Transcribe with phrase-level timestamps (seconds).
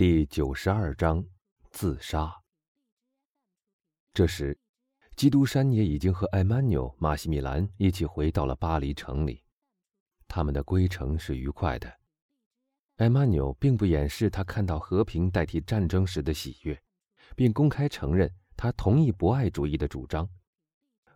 [0.00, 1.22] 第九十二章，
[1.72, 2.34] 自杀。
[4.14, 4.58] 这时，
[5.14, 9.44] 基督山也已经和艾曼纽、马西米兰一起回到了巴黎城里。
[10.26, 12.00] 他们的归程是愉快的。
[12.96, 16.82] 艾曼纽并不掩饰他看到和平代替战争时的喜悦，
[17.36, 20.26] 并公开承认他同意博爱主义的主张。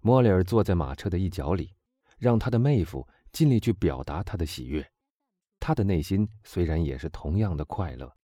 [0.03, 1.75] 莫里尔坐在马车的一角里，
[2.19, 4.87] 让他的妹夫尽力去表达他的喜悦。
[5.59, 8.15] 他的内心虽然也是同样的快乐。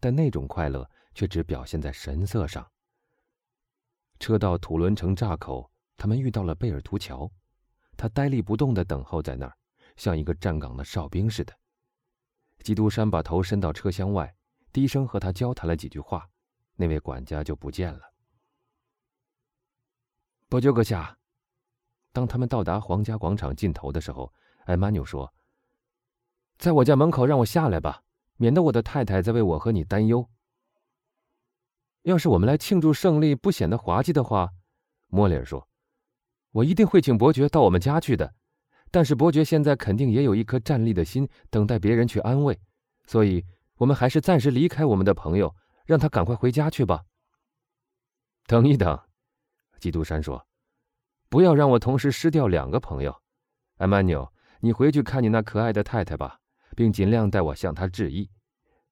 [0.00, 2.68] 但那种快乐却只表现在神色上。
[4.18, 7.30] 车到土伦城闸口，他们遇到了贝尔图乔，
[7.96, 9.56] 他呆立不动地等候在那儿，
[9.96, 11.54] 像一个站岗的哨兵似的。
[12.62, 14.34] 基督山把头伸到车厢外，
[14.72, 16.28] 低声和他交谈了几句话，
[16.76, 18.12] 那位管家就不见了。
[20.48, 21.18] 伯爵阁下，
[22.12, 24.32] 当他们到达皇家广场尽头的时候，
[24.64, 25.32] 艾玛纽说
[26.58, 28.02] ：“在我家门口让我下来吧。”
[28.40, 30.26] 免得我的太太再为我和你担忧。
[32.04, 34.48] 要是我们来庆祝胜利不显得滑稽的话，
[35.08, 35.68] 莫里尔说
[36.52, 38.34] ：“我一定会请伯爵到我们家去的。
[38.90, 42.58] 但是伯爵现在肯定也有一颗站立的心，等待别人去安慰，
[43.04, 43.44] 所以
[43.76, 45.54] 我们还是暂时离开我们的朋友，
[45.84, 47.04] 让他赶快回家去吧。”
[48.48, 48.98] 等一等，
[49.78, 50.46] 基督山说
[51.28, 53.14] ：“不要让我同时失掉两个朋友。
[53.76, 56.38] 艾曼纽，你回去看你那可爱的太太吧。”
[56.80, 58.30] 并尽量代我向他致意，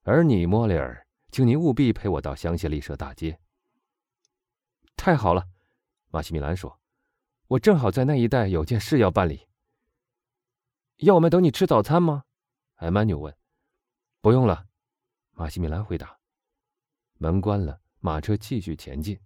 [0.03, 3.41] 而你，莫里尔，请你务必陪我到香榭丽舍大街。
[4.95, 5.49] 太好了，
[6.11, 6.79] 马西米兰说
[7.49, 9.49] ：“我正好在那一带有件事要办理。”
[11.01, 12.25] 要我们等你吃早餐吗？
[12.75, 13.35] 艾曼纽问。
[14.21, 14.67] “不用了。”
[15.33, 16.19] 马西米兰回答。
[17.15, 19.19] 门关了，马车继续前进。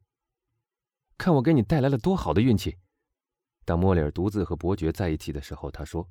[1.18, 2.78] 看我给你带来了多好的运气！
[3.64, 6.08] 当莫里尔独自和伯爵在一起的时候，他说：“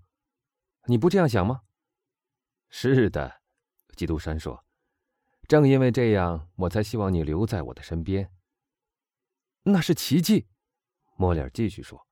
[0.87, 1.61] 你不这样想吗？”
[2.73, 3.41] 是的，
[3.97, 4.65] 基督山说
[5.45, 8.31] ：“正因为这样，我才希望你留在我的身边。”
[9.63, 10.47] 那是奇迹，
[11.17, 12.07] 莫里尔继续说：“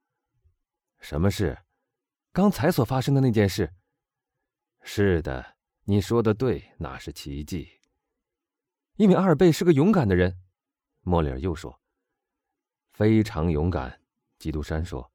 [0.99, 1.57] 什么事？
[2.33, 3.73] 刚才所发生的那件事。”
[4.83, 7.79] 是的，你说的对，那是奇迹。
[8.97, 10.41] 因为阿尔贝是个勇敢的人，
[11.01, 11.81] 莫里尔又说
[12.91, 14.01] ：“非常勇敢。”
[14.37, 15.09] 基督山说：“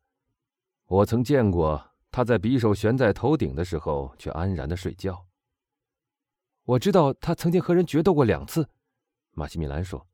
[0.88, 5.26] 我曾见过他在匕首悬在头顶的时候，却安然的睡觉。”
[6.64, 8.68] 我知道他曾经和人决斗过两次，
[9.32, 10.08] 马西米兰说：“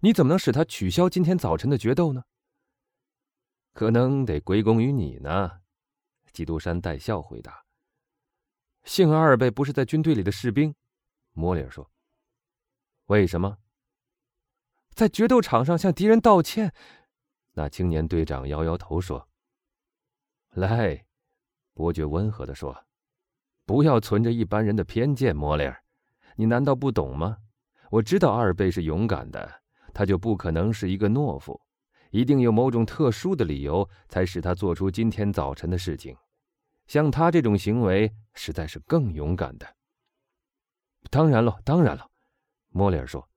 [0.00, 2.22] 你怎么能使他取消今天早晨的决斗呢？”
[3.74, 5.62] 可能得归功于你呢，
[6.32, 7.64] 基督山带笑回答。
[8.84, 10.74] 幸而阿尔贝不是在军队里的士兵，
[11.32, 11.90] 莫里尔说。
[13.06, 13.58] 为什么？
[14.90, 16.72] 在决斗场上向敌人道歉？
[17.54, 19.28] 那青年队长摇摇头说
[20.54, 21.04] ：“来。”
[21.74, 22.86] 伯爵温和的说。
[23.66, 25.82] 不要存着一般人的偏见，莫里尔，
[26.36, 27.38] 你难道不懂吗？
[27.90, 31.60] 我知道阿尔贝是勇敢的，他就不可能是一个懦夫，
[32.10, 36.16] 一定有某种特殊的理由才使他做出今天早晨的事情。
[36.86, 39.66] 像他这种行为，实在是更勇敢的。
[41.10, 42.10] 当然了，当然了，
[42.70, 43.28] 莫里尔说。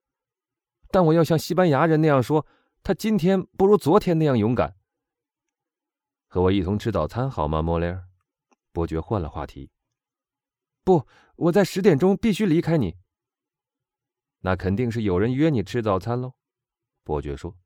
[0.90, 2.46] 但我要像西班牙人那样说，
[2.84, 4.76] 他今天不如昨天那样勇敢。
[6.28, 8.04] 和我一同吃早餐好吗，莫里尔？
[8.74, 9.70] 伯爵换了话题。
[10.88, 11.06] 不，
[11.36, 12.96] 我在十点钟必须离开你。
[14.40, 16.36] 那肯定是有人约你吃早餐喽，
[17.04, 17.58] 伯爵说。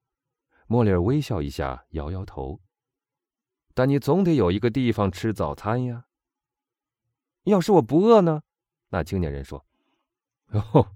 [0.66, 2.60] 莫里尔微笑一下，摇摇头。
[3.76, 6.06] 但你总得有一个地方吃早餐呀。
[7.44, 8.42] 要是我不饿呢？
[8.90, 9.68] 那青年人说。
[10.48, 10.92] 哦，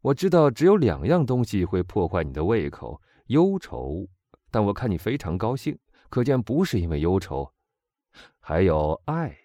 [0.00, 4.08] 我知道只有两样东西会破坏你的胃口：忧愁。
[4.50, 5.78] 但我看你非常高兴，
[6.08, 7.52] 可见不是因为忧愁。
[8.40, 9.36] 还有爱。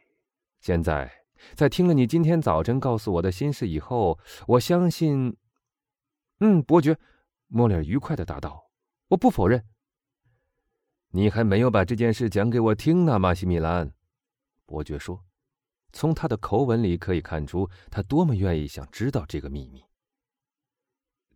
[0.61, 1.22] 现在。
[1.55, 4.17] 在听了你今天早晨告诉我的心事以后，
[4.47, 5.35] 我相信，
[6.39, 6.97] 嗯，伯爵，
[7.47, 8.69] 莫里尔愉快的答道
[9.09, 9.65] ：“我不否认。”
[11.15, 13.93] 你还没有把这件事讲给我听呢，马西米兰。”
[14.65, 15.23] 伯爵说，
[15.91, 19.83] 从他的口吻里可以看出他多么愿意想知道这个秘密。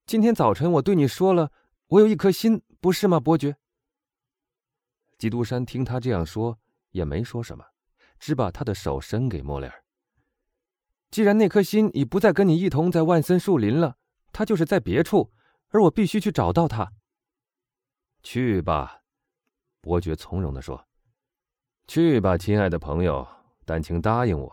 [0.07, 1.51] 今天早晨我对你说了，
[1.87, 3.55] 我有一颗心，不是吗，伯爵？
[5.17, 6.57] 基督山听他这样说，
[6.91, 7.65] 也没说什么，
[8.17, 9.83] 只把他的手伸给莫里尔。
[11.09, 13.98] 既然那颗心已不再跟你一同在万森树林了，
[14.33, 15.31] 它就是在别处，
[15.69, 16.94] 而我必须去找到它。
[18.21, 19.04] 去吧，
[19.81, 20.86] 伯爵从容地说
[21.88, 23.25] ：“去吧，亲爱的朋友。
[23.63, 24.51] 但请答应我，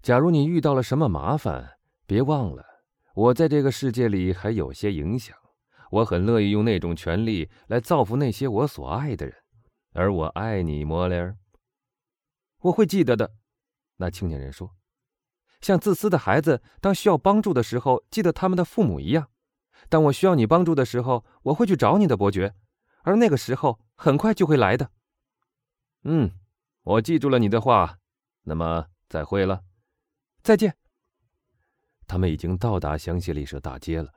[0.00, 2.64] 假如你遇到了什么麻烦，别忘了
[3.14, 5.36] 我在这个世界里还有些影响。
[5.90, 9.34] 我很乐意用那种权利来造福那些我所爱的人，
[9.92, 11.36] 而我爱你，莫雷尔。
[12.60, 13.32] 我会记得的。”
[13.98, 14.72] 那青年人说。
[15.60, 19.28] 像自私的孩子，当需要帮助的时候，记得他们的父母一样。
[19.88, 22.54] 当我需要你帮助的时候，我会去找你的，伯爵。
[23.02, 24.90] 而那个时候很快就会来的。
[26.04, 26.30] 嗯，
[26.82, 27.98] 我记住了你的话。
[28.42, 29.62] 那么再会了，
[30.42, 30.76] 再见。
[32.06, 34.10] 他们已经到达香榭丽舍大街了。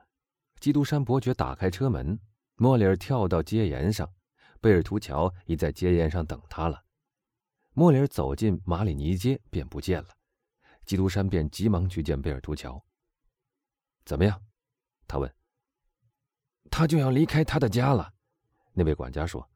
[0.59, 2.17] 基督山伯爵打开车门，
[2.55, 4.09] 莫里尔跳到街沿上，
[4.61, 6.83] 贝尔图乔已在街沿上等他了。
[7.73, 10.07] 莫里尔走进马里尼街，便不见了。
[10.85, 12.83] 基督山便急忙去见贝尔图乔。
[14.05, 14.41] 怎么样？
[15.07, 15.33] 他问。
[16.71, 18.13] 他就要离开他的家了。
[18.73, 19.47] 那位管家说：“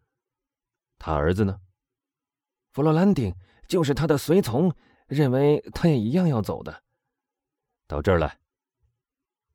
[1.00, 1.60] 他儿子呢？
[2.72, 3.34] 弗洛兰丁
[3.68, 4.72] 就是他的随从，
[5.08, 6.84] 认为他也一样要走的。
[7.88, 8.40] 到这儿来。”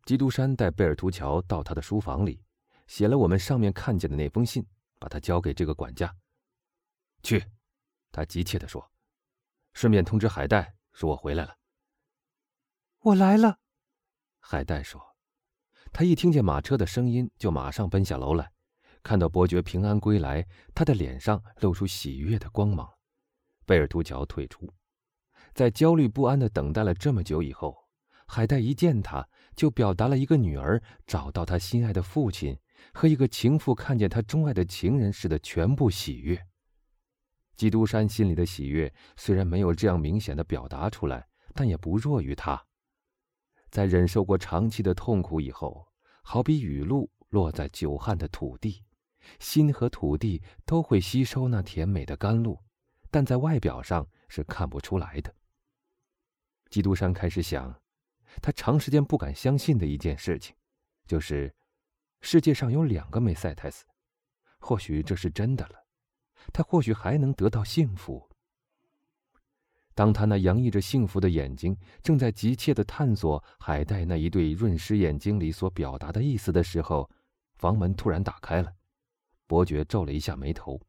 [0.04, 2.42] 基督山带贝尔图乔到他的书房里，
[2.88, 4.66] 写了我们上面看见的那封信，
[4.98, 6.12] 把它交给这个管家。
[7.22, 7.44] 去，
[8.10, 8.90] 他急切地说
[9.74, 11.56] ：“顺便通知海带，说我回来了。”
[13.04, 13.58] 我来了，
[14.38, 15.02] 海带说。
[15.92, 18.52] 他一听见马车的声音，就马上奔下楼来。
[19.02, 22.88] 看到伯爵平安归来，他的脸上露出喜悦的光芒。
[23.66, 24.72] 贝尔图乔退出，
[25.52, 27.76] 在焦虑不安的等待了这么久以后，
[28.28, 32.56] 海带一见他，就表达了一个女儿找到她心爱的父亲
[32.94, 36.40] 和一个情妇看见她钟爱的情人时的全部喜悦。
[37.56, 42.64] 基督山心里的喜悦虽然没有这样明显的表达出来，但也不弱于他。
[43.72, 45.88] 在忍受过长期的痛苦以后，
[46.22, 48.84] 好比雨露落在久旱的土地。
[49.38, 52.60] 心和土地都会吸收那甜美的甘露，
[53.10, 55.34] 但在外表上是看不出来的。
[56.68, 57.74] 基督山开始想，
[58.42, 60.54] 他长时间不敢相信的一件事情，
[61.06, 61.54] 就是
[62.20, 63.86] 世界上有两个梅赛泰斯。
[64.58, 65.86] 或许这是真的了，
[66.52, 68.28] 他或许还能得到幸福。
[69.94, 77.10] 当他那洋溢着幸福的眼睛正在急切地探索海带那一对润湿眼睛里所表达的意思的时候，
[77.56, 78.72] 房门突然打开了。
[79.46, 80.80] 伯爵皱了一下眉头。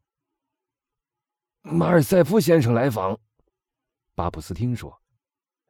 [1.62, 3.20] 马尔塞夫先生来访，
[4.16, 5.02] 巴布斯听说，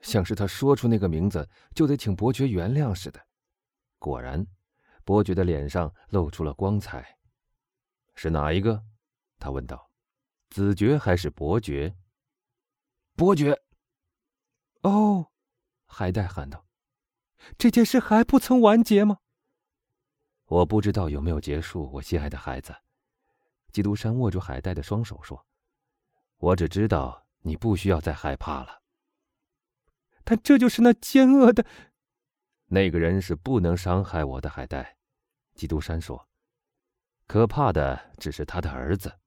[0.01, 3.19] 像是他说出那个名字就得请伯爵原谅似的。
[3.97, 4.45] 果然，
[5.03, 7.17] 伯爵的脸上露出了光彩。
[8.15, 8.83] 是哪一个？
[9.39, 9.89] 他问道。
[10.49, 11.95] 子爵还是伯爵？
[13.15, 13.61] 伯爵。
[14.81, 15.31] 哦，
[15.85, 16.65] 海带喊道
[17.57, 19.19] ：“这件事还不曾完结吗？”
[20.45, 22.75] 我不知道有没有结束，我心爱的孩子。
[23.71, 25.45] 基督山握住海带的双手说
[26.37, 28.81] ：“我只知道你不需要再害怕了。
[30.23, 31.65] 但这就是那奸恶的
[32.65, 34.97] 那个人是不能伤害我的。”海带，
[35.55, 36.27] 基督山说
[37.25, 39.19] ：“可怕的只是他的儿子。”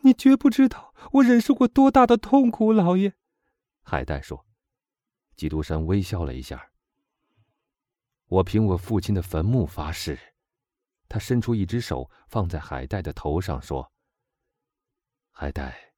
[0.00, 3.14] 你绝不知道我忍受过多大的痛苦，老爷。”
[3.82, 4.44] 海带说。
[5.36, 6.70] 基督山微笑了一下。
[8.26, 10.18] 我凭我父亲的坟墓发誓。
[11.08, 13.90] 他伸出一只手放在海带的头上，说
[15.32, 15.94] ：“海带，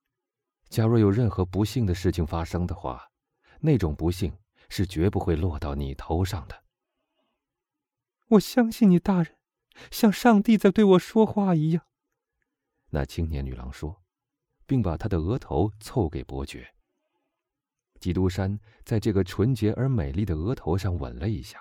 [0.68, 3.10] 假若有任何不幸的事情发生的话，
[3.58, 4.32] 那种不幸
[4.68, 6.62] 是绝不会落到你头上的。”
[8.28, 9.36] 我相信你，大人，
[9.90, 11.84] 像上帝在对我说话一样。”
[12.90, 14.02] 那青年女郎说，
[14.66, 16.68] 并把她的额头凑给伯爵。
[18.00, 21.60] 基督山在这个纯洁而美丽的额头上吻了一下。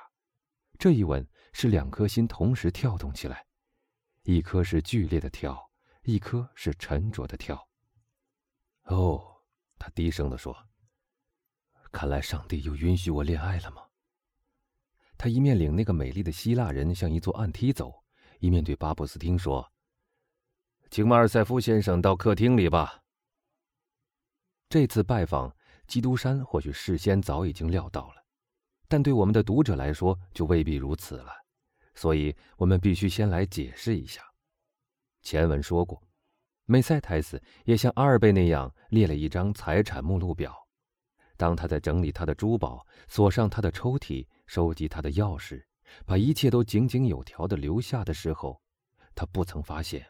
[0.77, 3.45] 这一吻是两颗心同时跳动起来，
[4.23, 5.69] 一颗是剧烈的跳，
[6.04, 7.68] 一颗是沉着的跳。
[8.83, 9.44] 哦，
[9.77, 10.56] 他低声地说
[11.92, 13.83] ：“看来上帝又允许我恋爱了吗？”
[15.18, 18.06] 他一面领那个美丽的希腊人向一座暗梯走，
[18.39, 19.69] 一面对巴布斯汀说
[20.89, 23.01] ：“请马尔塞夫先生到客厅里吧。”
[24.69, 25.55] 这次拜访，
[25.87, 28.23] 基督山或许事先早已经料到了。
[28.87, 31.31] 但对我们的读者来说就未必如此了，
[31.93, 34.23] 所以我们必须先来解释一下。
[35.21, 36.01] 前文说过，
[36.65, 40.55] 梅赛泰斯也像阿尔贝那样列了一张财产目录表。
[41.37, 45.63] 当他在整理他的珠宝、锁上他的抽屉、收集他的钥匙，
[46.05, 48.59] 把一切都井井有条地留下的时候，
[49.13, 50.05] 他不曾发现，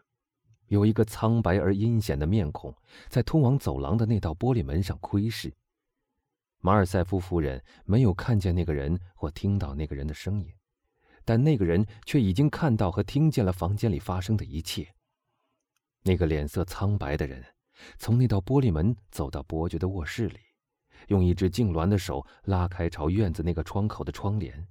[0.70, 2.74] 有一个苍白而阴险的面孔
[3.10, 5.54] 在通往走廊的那道玻璃门上窥视。
[6.60, 10.52] 马尔塞夫夫人没有看见那个人或听到那个人的声音，
[11.24, 14.88] 但那个人却已经看到和听见了房间里发生的一切。
[16.04, 17.44] 那个脸色苍白的人
[17.98, 20.40] 从那道玻璃门走到伯爵的卧室里，
[21.08, 24.68] 用一只痉挛的手拉开朝院子那个窗口的窗帘。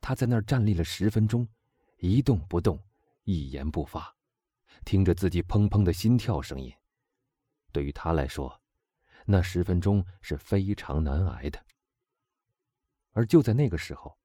[0.00, 1.46] 他在那儿站立了十分钟，
[1.98, 2.82] 一动不动，
[3.24, 4.16] 一言不发，
[4.84, 6.72] 听着自己砰砰的心跳声音。
[7.72, 8.60] 对于他来说，
[9.26, 11.64] 那十分钟是非常难挨的。
[13.12, 14.16] 而就在那个时候，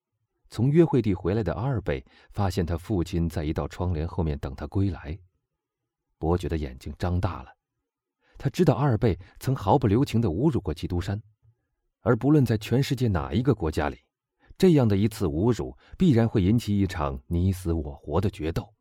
[0.50, 5.18] 从约会地回来的阿尔贝发现他父亲在一道窗帘后面等他归来。
[6.18, 7.52] 伯爵的眼睛张大了，
[8.38, 11.22] 他知道阿尔贝曾毫不留情地侮辱过基督山，
[12.02, 13.98] 而不论在全世界哪一个国家里，
[14.58, 18.75] 这样的一次侮辱必然会引起一场你死我活的决斗。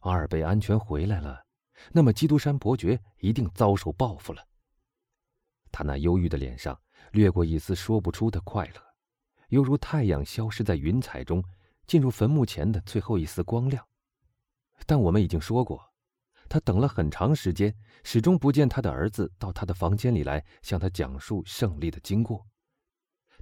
[0.00, 1.44] 阿尔贝安全回来了，
[1.92, 4.46] 那么基督山伯爵一定遭受报复了。
[5.72, 6.78] 他那忧郁的脸上
[7.12, 8.82] 掠过一丝说不出的快乐，
[9.48, 11.44] 犹如太阳消失在云彩中，
[11.86, 13.86] 进入坟墓前的最后一丝光亮。
[14.86, 15.92] 但我们已经说过，
[16.48, 22.46] 他等了很长时间，始终不见他的儿子到他的房间里来向他讲述胜利的经过。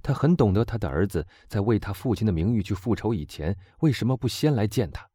[0.03, 5.09] 他很懂得他的儿子在为他父亲的名誉去复仇以前为什么不先来见他，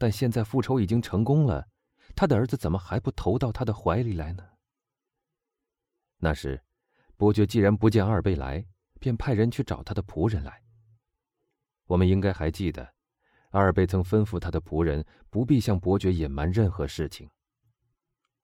[0.00, 1.68] 但现在复仇已经成功了，
[2.16, 4.42] 他的儿子怎么还不投到他的怀里来呢？
[6.16, 6.64] 那时，
[7.18, 8.66] 伯爵既然不见阿尔贝来，
[8.98, 10.62] 便派人去找他的仆人来。
[11.84, 12.94] 我们应该还记得，
[13.50, 17.28] 阿尔贝曾吩咐他的仆人不必向伯爵隐瞒任何事情。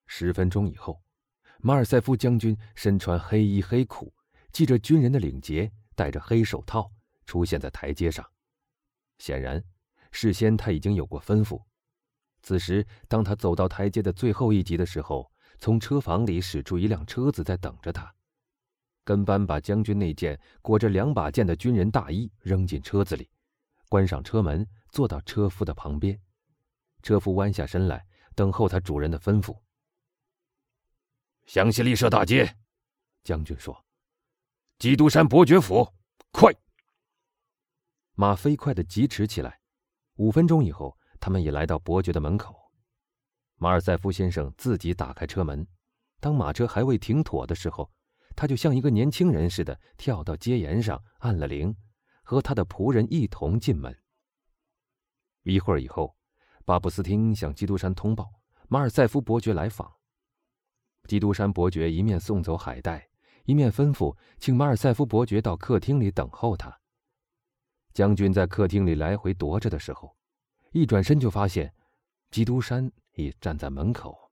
[0.07, 1.03] 十分钟以后，
[1.61, 4.13] 马尔塞夫将军身穿黑衣黑裤，
[4.53, 6.93] 系着军人的领结，戴着黑手套，
[7.25, 8.31] 出现在台阶上。
[9.17, 9.65] 显然，
[10.19, 11.63] 事先他已经有过吩咐。
[12.43, 18.11] 此时，当他走到台阶的最后一级的时候，从车房里驶出一辆车子，在等着他。
[19.05, 23.29] 跟班把将军那件裹着两把剑的军人大衣扔进车子里，
[23.91, 26.19] 关上车门，坐到车夫的旁边。
[27.03, 29.55] 车夫弯下身来，等候他主人的吩咐。
[31.45, 32.57] 湘西丽舍大街，
[33.23, 33.85] 将军说
[34.81, 35.93] ：“基督山伯爵府，
[36.33, 36.51] 快！”
[38.17, 39.61] 马飞快的疾驰起来。
[40.17, 42.55] 五分钟以后，他们已来到伯爵的门口。
[43.57, 45.67] 马尔塞夫先生自己打开车门，
[46.21, 47.91] 当马车还未停妥的时候，
[48.35, 51.75] 他就像一个年轻人似的跳到街沿上，按了铃，
[52.23, 53.97] 和他的仆人一同进门。
[55.43, 56.17] 一会儿以后，
[56.65, 58.31] 巴布斯汀向基督山通报
[58.69, 59.91] 马尔塞夫伯爵来访。
[61.07, 63.09] 基督山伯爵一面送走海带，
[63.45, 66.81] 一面吩咐请马尔塞夫伯爵到客厅里等候他。
[67.97, 70.15] 将军在客厅里来回踱着的时候，
[70.73, 71.75] 一转身就发现
[72.31, 72.93] 基督山。
[73.19, 74.31] 已站在门口。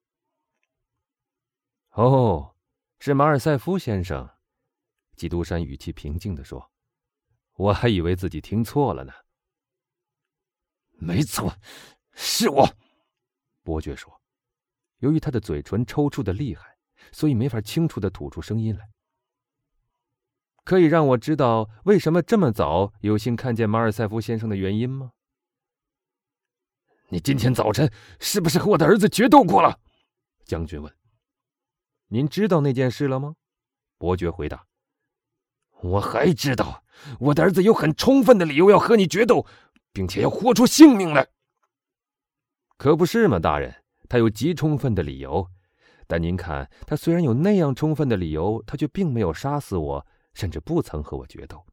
[1.93, 2.55] 哦，
[2.99, 4.29] 是马尔塞夫先生，
[5.17, 6.71] 基督山语气平静地说
[7.57, 9.13] ：“我还以为自己听错了呢。”
[11.01, 11.57] 没错，
[12.13, 12.69] 是我。”
[13.65, 14.21] 伯爵说，
[14.99, 16.77] 由于他的嘴唇抽搐的厉害，
[17.11, 18.87] 所以没法清楚的吐出声音来。
[20.65, 25.11] 可以让我知道为什么这么早有幸看见马尔塞夫先生的原因吗？
[27.11, 29.79] 你今天早晨是不是和我的儿子决斗过了？
[30.45, 30.93] 将军问。
[32.09, 33.35] 您知道那件事了吗？
[33.99, 34.67] 伯爵回答。
[35.83, 36.83] 我还知道，
[37.21, 39.47] 我的儿子有很充分的理由要和你决斗，
[39.93, 41.29] 并且要豁出性命来。
[42.79, 45.47] 可不是嘛，大人，他有极充分的理由。
[46.07, 51.65] 但您看，他虽然有那样充分的理由，他却并没有杀死我，甚至不曾和我决斗。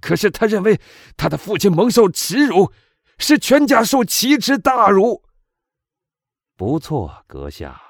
[0.00, 0.80] 可是他认为
[1.16, 2.72] 他的父亲蒙受耻辱。
[3.18, 5.24] 是全家受奇耻大辱。
[6.54, 7.80] 不错，阁下。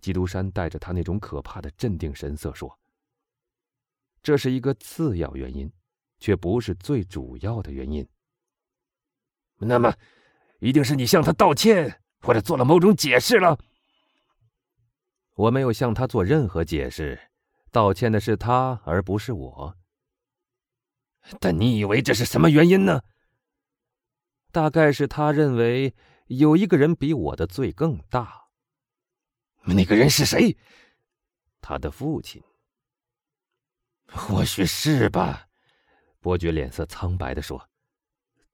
[0.00, 2.80] 基督山带着他那种可怕的镇定神色说
[4.20, 5.72] ：“这是一个次要原因，
[6.18, 8.04] 却不是最主要的原因。
[9.58, 9.94] 那么，
[10.58, 13.56] 一定是你向他道歉，或者做了某种解释了。
[15.36, 17.27] 我没有向他做任何解释，
[17.70, 19.76] 道歉的是他，而不是我。
[21.40, 23.02] 但你以为这是什么原因呢？”
[24.50, 25.94] 大概是他认为
[26.26, 28.48] 有一个人比我的罪更大。
[29.64, 30.56] 那个人是谁？
[31.60, 32.42] 他的父亲。
[34.10, 35.48] 或许是吧，
[36.18, 37.68] 伯爵脸色苍白的说。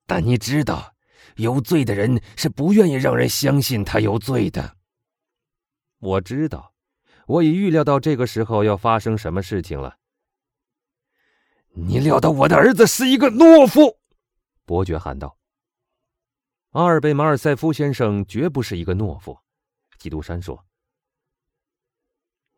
[0.04, 0.96] 但你知道，
[1.36, 4.76] 有罪的人是不愿意让人相信他有罪的。
[5.98, 6.73] 我知道，
[7.26, 9.96] 我已预料到这个时候要发生什么事情了。
[11.70, 13.98] 你料到我的儿子是一个懦夫？
[14.64, 15.36] 伯爵喊道。
[16.70, 19.38] 阿尔贝马尔塞夫先生绝不是一个懦夫，
[19.98, 20.64] 基督山说。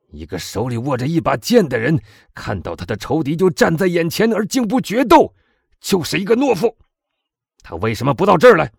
[0.09, 2.01] 一个手里握着一把剑的人，
[2.35, 5.35] 看到他的仇敌就站在眼前而竟不决斗，
[5.81, 6.77] 就是一个懦夫。
[7.63, 8.73] 他为什么不到这儿来？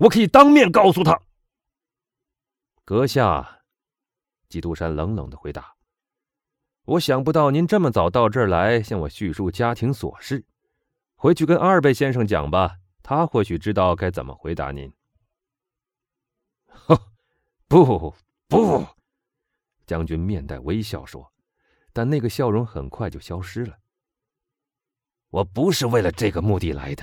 [0.00, 1.20] 我可以当面告诉他。
[2.84, 3.60] 阁下，
[4.54, 5.74] 基督山冷冷的回答
[6.86, 10.44] ：“我想不到您这么早到这儿来向我叙述家庭琐事，
[11.16, 14.92] 回去跟阿尔贝先生讲吧。”他或许知道该怎么回答您。
[17.66, 18.14] 不
[18.46, 18.86] 不，
[19.86, 21.32] 将军面带微笑说，
[21.92, 23.76] 但那个笑容很快就消失了。
[25.30, 27.02] 我不是为了这个目的来的。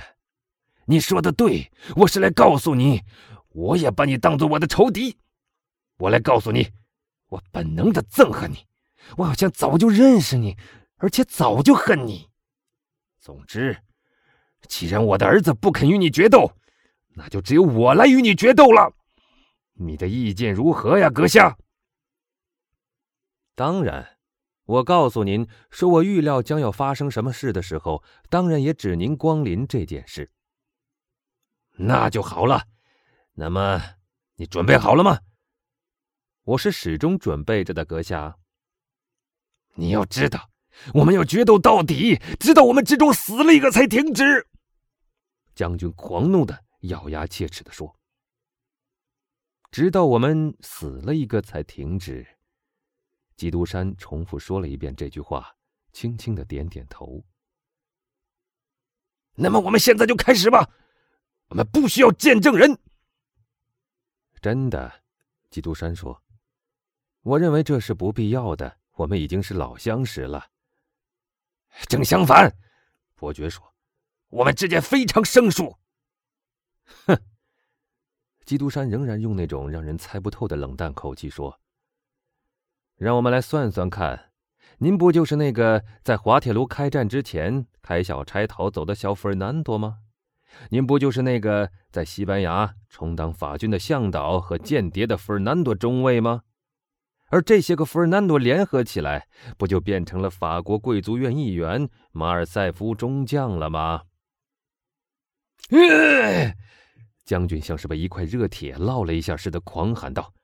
[0.86, 3.02] 你说的对，我是来告诉你，
[3.50, 5.18] 我也把你当做我的仇敌。
[5.98, 6.68] 我来告诉你，
[7.32, 8.66] 我本能的憎恨你，
[9.16, 10.54] 我好像早就认识你，
[10.96, 12.28] 而且早就恨你。
[13.18, 13.78] 总之，
[14.68, 16.52] 既然我的儿子不肯与你决斗，
[17.14, 18.92] 那就只有我来与你决斗了。
[19.72, 21.56] 你的意见如何呀，阁下？
[23.54, 24.18] 当然。
[24.64, 30.30] 我告诉您，说我预料将要发生什么事的时候，当然也指您光临这件事。
[31.72, 32.62] 那就好了。
[33.32, 33.82] 那么，
[34.36, 35.18] 你准备好了吗？
[36.44, 38.36] 我是始终准备着的，阁下。
[39.74, 40.50] 你要知道，
[40.94, 44.48] 我们要决斗到底，直到我们之中死了一个才停止。
[45.54, 47.96] 将军狂怒的咬牙切齿的说
[49.70, 52.26] ：“直到我们死了一个才停止。”
[53.36, 55.56] 基督山重复说了一遍这句话，
[55.92, 57.24] 轻轻的点点头。
[59.34, 60.68] 那么我们现在就开始吧，
[61.48, 62.78] 我们不需要见证人。
[64.40, 65.02] 真的，
[65.50, 66.21] 基督山说
[67.22, 70.48] ：“我认为这是不必要的，我们已经是老相识了。”
[71.88, 72.54] 正相反，
[73.14, 73.74] 伯爵说
[74.28, 75.78] ：“我们之间非常生疏。”
[77.06, 77.16] 哼，
[78.44, 81.58] 基督山仍然用那种让人猜不透的冷淡口气说。
[82.96, 84.32] 让我们来算算看，
[84.78, 90.00] 您不就是那个在滑铁卢开战之前开小差逃走的小弗尔南多吗？
[90.68, 96.42] 您不就是那个在西班牙充当法军的向导和间谍的弗尔南多中尉吗？
[97.32, 104.02] 而这些个弗尔南多联合起来，不就变成了法国贵族院议员马尔塞夫中将了吗？
[107.24, 110.34] 将军像是被一块热铁烙了一下似的，狂喊道：“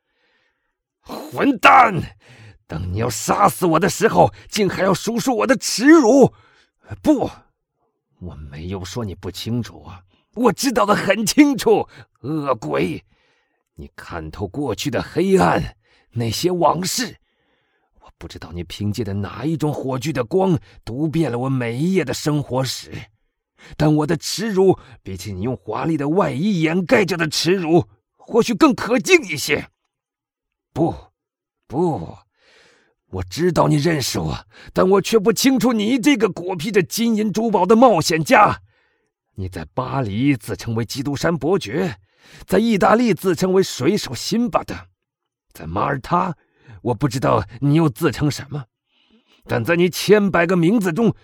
[1.05, 1.95] 混蛋！”
[2.67, 6.33] 当你要杀死我的时候，竟还要数数我的耻辱！
[7.03, 7.31] 不，
[8.21, 10.03] 我没有说你不清楚啊，
[10.33, 11.87] 我知道的很清楚。
[12.23, 13.05] 恶鬼，
[13.75, 15.77] 你看透过去的黑暗，
[16.13, 17.17] 那些往事，
[18.01, 22.91] 我不知道你凭借的哪一种火炬的光，读遍了我每一页的生活史。
[23.77, 29.69] 但我的耻辱，比起你用华丽的外衣掩盖着的耻辱，或许更可敬一些。
[30.73, 30.95] 不，
[31.67, 32.17] 不。
[33.11, 38.61] 我知道你认识我，但我却不清楚你这个裹披着金银珠宝的冒险家。
[39.35, 41.97] 你在巴黎自称为基督山伯爵，
[42.47, 44.75] 在意大利自称为水手辛巴德，
[45.53, 46.37] 在马耳他，
[46.83, 48.65] 我不知道你又自称什么。
[49.45, 51.15] 但在你千百个名字中，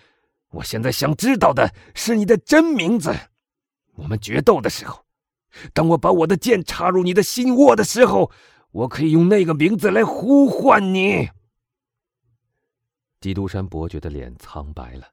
[0.49, 3.13] 我现在想知道的是你的真名字。
[3.95, 5.05] 我们决斗的时候，
[5.73, 8.31] 当我把我的剑插入你的心窝的时候，
[8.71, 11.29] 我可以用那个名字来呼唤你。
[13.21, 15.07] 基督山伯爵的脸苍白了，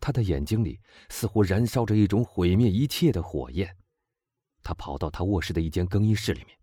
[0.00, 3.76] 他的眼睛里似乎燃烧着一种毁灭一切的火焰。
[4.62, 6.56] 他跑到他卧室的一间更衣室里面，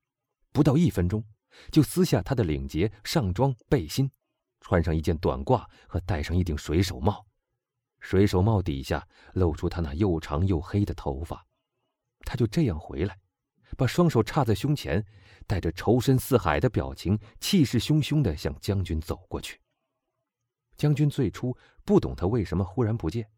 [0.52, 1.24] 不到一分钟，
[1.72, 4.12] 就撕下他的领结、上装、背心，
[4.62, 7.26] 穿上一件短褂和戴上一顶水手帽。
[8.00, 11.46] 水手帽底下露出他那又长又黑的头发。
[12.22, 13.20] 他就这样回来，
[13.78, 15.06] 把双手插在胸前，
[15.48, 19.60] 带着仇深似海的表情，气势汹汹地向将军走过去。
[20.78, 23.30] 将军最初不懂他为什么忽然不见，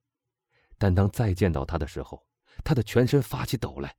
[0.78, 2.26] 但当再见到他的时候，
[2.64, 3.96] 他的全身发起抖来，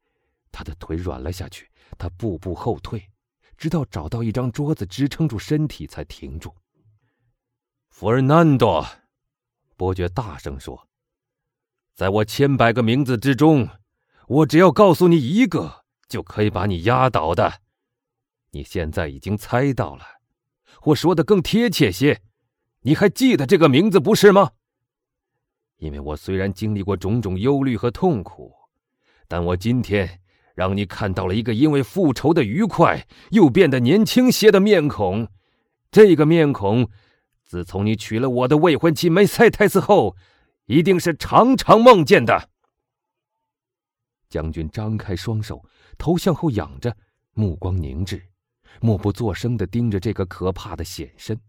[0.50, 3.10] 他的腿软了下去，他步步后退，
[3.58, 6.54] 直到找到一张桌子支撑住身体才停住。
[7.90, 8.86] 弗尔南多，
[9.76, 10.88] 伯爵大声说
[11.94, 13.68] ：“在我千百个名字之中，
[14.28, 17.60] 我只要告诉你一个，就可以把你压倒的。
[18.52, 20.04] 你现在已经猜到了，
[20.80, 22.22] 或说的更贴切些。”
[22.82, 24.52] 你还记得这个名字不是吗？
[25.78, 28.54] 因为我虽然经历过种种忧虑和痛苦，
[29.26, 30.22] 但我今天
[30.58, 35.28] 让你看到了一个因为复仇的愉快又变得年轻些的面孔。
[35.92, 36.90] 这个面孔，
[37.44, 40.16] 自从你娶了我的未婚妻梅赛泰斯后，
[40.64, 42.50] 一定是常常梦见的。
[44.28, 45.64] 将军张开双手，
[45.96, 46.96] 头向后仰着，
[47.34, 48.20] 目光凝滞，
[48.80, 51.40] 默不作声的盯着这个可怕的显身。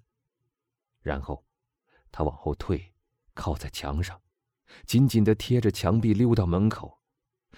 [1.01, 1.43] 然后，
[2.11, 2.93] 他往后退，
[3.33, 4.21] 靠在墙上，
[4.85, 6.98] 紧紧的贴着墙壁溜到门口，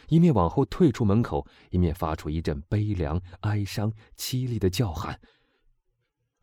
[0.07, 5.19] 一面往后退出门口，一面发出一阵悲凉、哀伤、凄厉的叫喊：“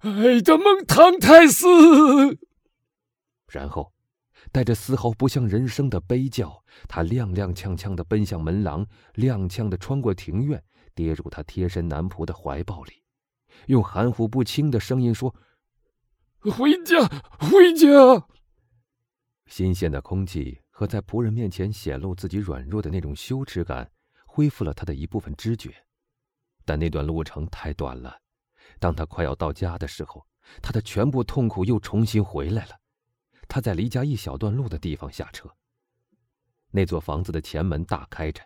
[0.00, 1.66] 爱德蒙·唐泰斯！”
[3.50, 3.92] 然后，
[4.52, 10.62] 带着丝毫不像人声的悲叫，他踉踉跄跄的奔向门廊，踉跄的穿过庭院，
[10.94, 13.02] 跌入他贴身男仆的怀抱里，
[13.66, 15.34] 用含糊不清的声音说。
[16.40, 17.00] 回家，
[17.40, 18.28] 回家！
[19.46, 23.90] 新鲜的空气和在仆人面前显露自己软弱的那种羞耻感，
[24.24, 25.74] 恢复了他的一部分知觉。
[26.64, 28.16] 但那段路程太短了，
[28.78, 30.24] 当他快要到家的时候，
[30.62, 32.80] 他的全部痛苦又重新回来了。
[33.48, 35.52] 他在离家一小段路的地方下车。
[36.70, 38.40] 那座房子的前门大开着，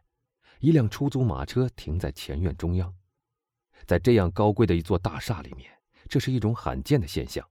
[0.61, 2.95] 一辆出租马车停在前院中央。
[3.85, 5.71] 在这样高贵的一座大厦里面，
[6.09, 7.47] 这是一种罕见的现象。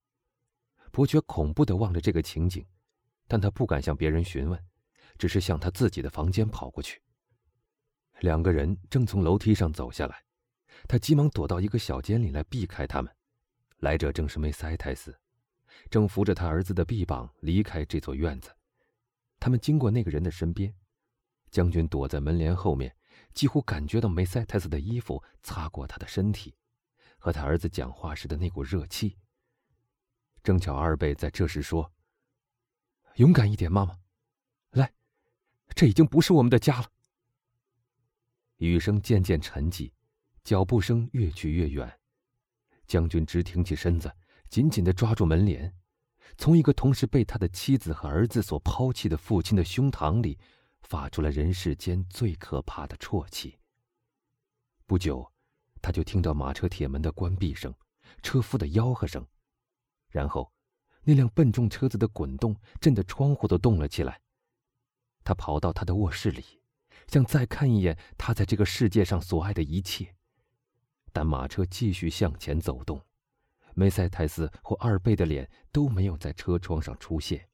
[0.90, 2.66] 伯爵恐怖地望着这个情景，
[3.28, 4.60] 但他不敢向别人询问，
[5.22, 7.00] 只是向他自己的房间跑过去。
[8.22, 10.24] 两个人正从楼梯上走下来，
[10.88, 13.16] 他急忙躲到一个小间里来避开他们。
[13.82, 15.16] 来者正是梅塞泰斯。
[15.92, 18.50] 正扶着他儿子的臂膀离开这座院子，
[19.40, 20.74] 他们经过那个人的身边，
[21.52, 22.96] 将军躲在门帘后面，
[23.32, 26.56] 几乎感觉到梅塞泰斯的衣服擦过他的身体，
[27.20, 29.20] 和他儿子讲话时的那股热气。
[30.42, 31.94] 正巧二贝在这时说
[33.18, 34.00] ：“勇敢一点，妈妈，
[35.76, 36.88] 这已经不是我们的家了。”
[38.58, 39.92] 雨声渐渐沉寂，
[40.44, 42.00] 脚步声越去越远，
[42.88, 44.12] 将军直挺起身子。
[44.50, 45.74] 紧紧地抓住门帘，
[46.38, 50.38] 从一个同时被他的妻子和儿子所抛弃的父亲的胸膛里，
[50.82, 53.58] 发出了人世间最可怕的啜泣。
[54.86, 55.32] 不久，
[55.82, 57.74] 他就听到马车铁门的关闭声，
[58.22, 59.26] 车夫的吆喝声，
[60.10, 60.52] 然后，
[61.04, 64.20] 那辆笨重车子的滚动震得窗户都动了起来。
[65.24, 66.44] 他跑到他的卧室里，
[67.08, 70.16] 想再看一眼他在这个世界上所爱的一切，
[71.14, 73.02] 但马车继续向前走动。
[73.74, 77.48] 梅塞泰斯或二贝的脸都没有在车窗上出现，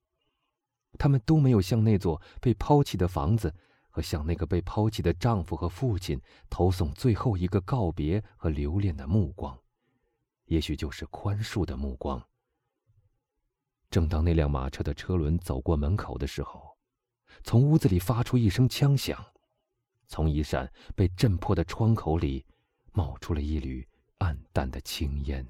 [0.97, 3.53] 他们都没有向那座被抛弃的房子
[3.89, 9.57] 和向那个被抛弃的丈夫和父亲投送最后一个告别和留恋的目光，
[10.45, 12.23] 也许就是宽恕的目光。
[13.89, 16.76] 正当那辆马车的车轮走过门口的时候，
[17.43, 19.25] 从屋子里发出一声枪响，
[20.07, 22.45] 从一扇被震破的窗口里
[22.91, 25.45] 冒出了一缕暗淡的青烟。